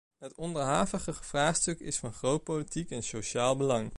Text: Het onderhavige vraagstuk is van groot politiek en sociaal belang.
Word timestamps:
Het 0.19 0.35
onderhavige 0.35 1.13
vraagstuk 1.13 1.79
is 1.79 1.97
van 1.97 2.13
groot 2.13 2.43
politiek 2.43 2.89
en 2.89 3.03
sociaal 3.03 3.57
belang. 3.57 3.89